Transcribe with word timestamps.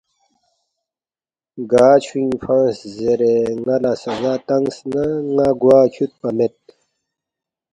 گا 1.71 1.87
چھُوئِنگ 2.03 2.33
فنگس 2.43 2.77
زیرے 2.95 3.35
ن٘ا 3.63 3.75
لہ 3.83 3.93
سزا 4.01 4.33
تنگس 4.47 4.77
نہ، 4.93 5.03
ن٘ا 5.35 5.47
گوا 5.61 5.79
کھیُودپا 5.93 6.29
مید 6.37 6.55